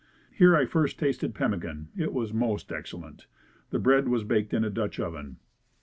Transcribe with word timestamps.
Here 0.31 0.55
I 0.55 0.65
first 0.65 0.97
tasted 0.97 1.35
pemmican. 1.35 1.89
It 1.95 2.11
was 2.11 2.33
most 2.33 2.71
excellent. 2.71 3.27
The 3.69 3.77
bread 3.77 4.07
was 4.07 4.23
baked 4.23 4.51
in 4.51 4.63
a 4.63 4.71
Dutch 4.71 4.99
oven. 4.99 5.37